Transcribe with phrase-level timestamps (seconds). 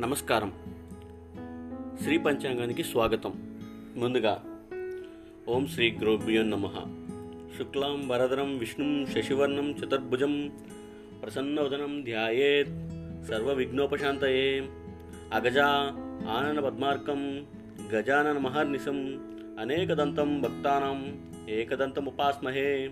[0.00, 0.52] నమస్కారం.
[2.02, 3.58] శ్రీ పంచాంగానికి స్వాగతం.
[3.96, 4.42] ముందుగా
[5.48, 6.66] ఓం శ్రీ గ్రోభ్యో నమ.
[7.58, 10.50] శుక్లాం వరదరం విష్ణుం శశివర్ణం చతుర్భుజం
[11.22, 12.68] ప్రసన్నవదనం ధ్యాయేత్
[13.28, 14.68] సర్వ విఘ్నోపశాంతయే
[15.32, 15.66] అగజా
[16.28, 17.46] ఆనన పద్మార్కం
[17.92, 19.20] గజానన మహర్నిశం
[19.60, 22.90] అనేకదంతం భక్తానం ఏకదంతముపాస్మహే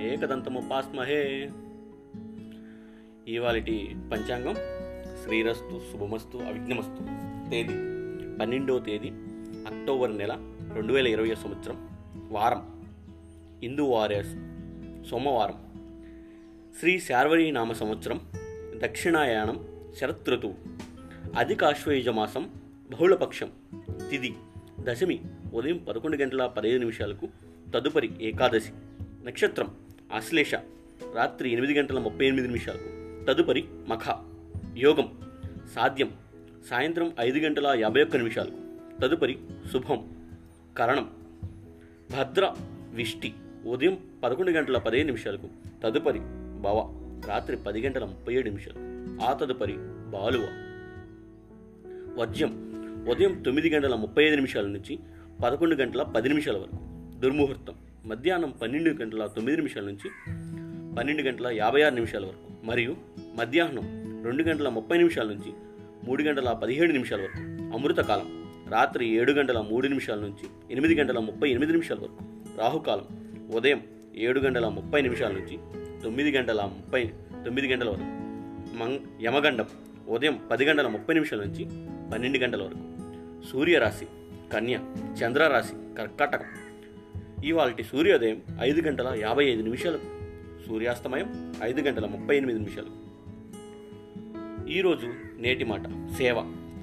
[0.00, 1.50] ఏకదంతముపాస్మహే.
[3.28, 4.54] ఇవాళటి పంచాంగం
[5.24, 7.02] శ్రీరస్తు శుభమస్తు అవిఘ్నమస్తు
[7.50, 7.72] తేదీ
[8.38, 9.08] పన్నెండవ తేదీ
[9.66, 11.88] అక్టోబర్ నెల రెండు వేల ఇరవై సంవత్సరం
[12.30, 12.84] వారం.
[13.62, 14.34] హిందూ వారియర్స్
[15.10, 15.54] సోమవారం.
[16.80, 18.20] శ్రీ శార్వరీ నామ సంవత్సరం
[18.76, 19.64] దక్షిణాయానం
[20.00, 20.54] శరత్ ఋతువు.
[21.36, 21.64] అధిక
[22.08, 22.50] మాసం
[22.92, 23.50] బహుళపక్షం
[24.10, 24.34] తిది.
[24.80, 25.20] దశమి
[25.54, 27.28] ఉదయం పదకొండు గంటల పదిహేను నిమిషాలకు
[27.74, 28.72] తదుపరి ఏకాదశి
[29.24, 29.74] నక్షత్రం
[30.12, 30.54] ఆశ్లేష
[31.14, 34.29] రాత్రి ఎనిమిది గంటల ముప్పై ఎనిమిది నిమిషాలకు తదుపరి మఖ.
[34.76, 35.20] యోగం
[35.74, 36.10] సాధ్యం
[36.70, 38.50] సాయంత్రం ఐదు గంటల యాభై ఒక్క నిమిషాలు
[39.00, 39.38] తదుపరి
[39.72, 40.16] శుభం
[40.78, 41.10] కరణం.
[42.10, 42.54] భద్ర
[42.92, 43.34] విష్టి
[43.66, 45.48] ఉదయం పదకొండు గంటల పదిహేను నిమిషాలకు.
[45.82, 46.18] తదుపరి
[46.60, 48.78] భవ రాత్రి పది గంటల ముప్పై ఏడు నిమిషాలు
[49.24, 49.74] ఆ తదుపరి
[50.10, 50.48] బాలువ.
[52.16, 52.70] వజ్యం
[53.08, 54.98] ఉదయం తొమ్మిది గంటల ముప్పై ఐదు నిమిషాల నుంచి
[55.44, 56.78] పదకొండు గంటల పది నిమిషాల వరకు.
[57.20, 57.74] దుర్ముహూర్తం
[58.04, 60.10] మధ్యాహ్నం పన్నెండు గంటల తొమ్మిది నిమిషాల నుంచి
[60.96, 62.66] పన్నెండు గంటల యాభై ఆరు నిమిషాల వరకు.
[62.66, 62.96] మరియు
[63.34, 65.52] మధ్యాహ్నం రెండు గంటల ముప్పై నిమిషాల నుంచి
[66.04, 67.38] మూడు గంటల పదిహేడు నిమిషాల వరకు
[67.76, 68.44] అమృతకాలం.
[68.70, 72.24] రాత్రి ఏడు గంటల మూడు నిమిషాల నుంచి ఎనిమిది గంటల ముప్పై ఎనిమిది నిమిషాల వరకు
[72.58, 73.04] రాహుకాలం.
[73.54, 73.80] ఉదయం
[74.16, 75.58] ఏడు గంటల ముప్పై నిమిషాల నుంచి
[76.02, 77.04] తొమ్మిది గంటల ముప్పై
[77.44, 78.04] తొమ్మిది గంటల వరకు
[78.76, 79.66] మంగ్ యమగండం.
[80.08, 81.64] ఉదయం పది గంటల ముప్పై నిమిషాల నుంచి
[82.12, 83.00] పన్నెండు గంటల వరకు
[83.52, 84.06] సూర్యరాశి
[84.52, 84.78] కన్య
[85.24, 86.44] చంద్రరాశి కర్కాటకం.
[87.44, 90.06] ఇవాళ సూర్యోదయం ఐదు గంటల యాభై ఐదు నిమిషాలకు.
[90.68, 93.09] సూర్యాస్తమయం ఐదు గంటల ముప్పై ఎనిమిది నిమిషాలు
[94.70, 95.06] ఈరోజు
[95.38, 95.82] నేటి మాట
[96.18, 96.36] సేవ.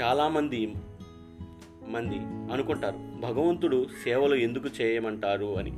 [0.00, 0.74] చాలామంది
[1.88, 2.18] మంది
[2.52, 5.70] అనుకుంటారు భగవంతుడు సేవలు ఎందుకు చేయమంటారు అని.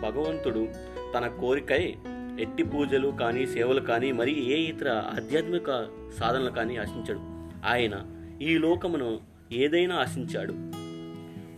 [0.00, 0.68] భగవంతుడు
[1.14, 1.94] తన కోరికై
[2.40, 5.86] ఎట్టి పూజలు కానీ సేవలు కానీ మరి ఏ ఇతర ఆధ్యాత్మిక
[6.18, 7.18] సాధనలు కానీ ఆశించాడు.
[7.66, 8.06] ఆయన
[8.42, 9.18] ఈ లోకమును
[9.52, 10.54] ఏదైనా ఆశించాడు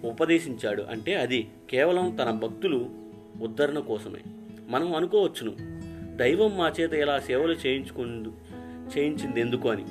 [0.06, 2.91] ఉపదేశించాడు అంటే అది కేవలం తన భక్తులు
[3.43, 4.21] ఉద్ధరణ కోసమే.
[4.69, 5.77] మనం అనుకోవచ్చును
[6.16, 8.32] దైవం మా చేత ఇలా సేవలు చేయించుకుందు
[8.99, 9.85] చేయించింది ఎందుకు అని.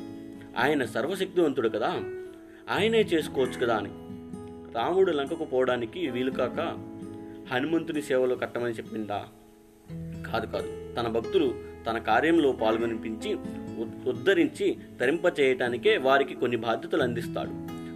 [0.58, 2.04] ఆయన సర్వశక్తివంతుడు కదా.
[2.70, 3.90] ఆయనే చేసుకోవచ్చు కదా అని.
[4.76, 6.60] రాముడు లంకకు పోవడానికి వీలు కాక
[7.54, 9.26] హనుమంతుని సేవలు కట్టమని చెప్పిందా?
[10.32, 10.94] కాదు కాదు.
[10.94, 11.56] తన భక్తులు
[11.90, 13.34] తన కార్యంలో పాల్గొనిపించి
[13.80, 17.50] ఉద్- ఉద్ధరించి తరింపచేయటానికే వారికి కొన్ని బాధ్యతలు అందిస్తాడు.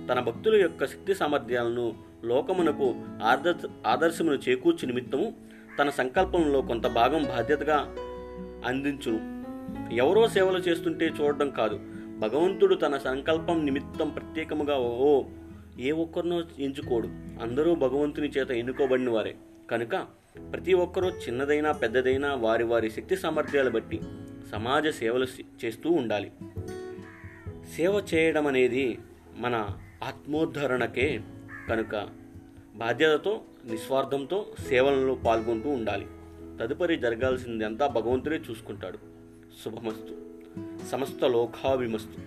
[0.08, 1.94] తన భక్తుల యొక్క శక్తి సామర్థ్యాలను
[2.24, 5.34] లోకమునకు ఆదర్శ ఆదర్శమును చేకూర్చు నిమిత్తము
[5.80, 7.96] తన సంకల్పంలో కొంత భాగం బాధ్యతగా
[8.66, 9.38] అందించును.
[9.91, 11.79] ఎవరో సేవలు చేస్తుంటే చూడడం కాదు.
[12.19, 15.23] భగవంతుడు తన సంకల్పం నిమిత్తం ప్రత్యేకముగా ఓ
[15.79, 17.07] ఏ ఒక్కరినో ఎంచుకోడు.
[17.41, 19.35] అందరూ భగవంతుని చేత ఎన్నుకోబడిన వారే
[19.72, 19.95] కనుక
[20.53, 24.01] ప్రతి ఒక్కరూ చిన్నదైనా పెద్దదైనా వారి వారి శక్తి సామర్థ్యాలు బట్టి
[24.51, 25.27] సమాజ సేవలు
[25.66, 26.31] చేస్తూ ఉండాలి.
[27.75, 29.00] సేవ చేయడం అనేది
[29.38, 29.67] మన
[30.03, 31.21] ఆత్మోద్ధరణకే
[31.69, 32.07] కనుక
[32.75, 36.07] బాధ్యతతో నిస్వార్థంతో సేవలలో పాల్గొంటూ ఉండాలి.
[36.61, 39.19] తదుపరి జరగాల్సిందంతా భగవంతుడే చూసుకుంటాడు.
[39.62, 40.15] శుభమస్తు
[40.91, 42.19] సమస్త లోకాభిమస్తు